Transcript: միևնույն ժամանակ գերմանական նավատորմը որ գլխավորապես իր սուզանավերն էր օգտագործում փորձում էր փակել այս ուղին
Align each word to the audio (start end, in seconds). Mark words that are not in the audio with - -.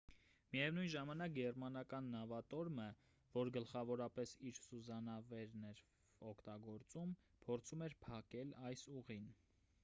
միևնույն 0.53 0.87
ժամանակ 0.91 1.33
գերմանական 1.33 2.07
նավատորմը 2.13 2.87
որ 3.35 3.51
գլխավորապես 3.57 4.33
իր 4.53 4.63
սուզանավերն 4.63 5.69
էր 5.73 5.83
օգտագործում 6.31 7.15
փորձում 7.45 7.87
էր 7.91 7.99
փակել 8.09 8.57
այս 8.73 8.87
ուղին 9.03 9.31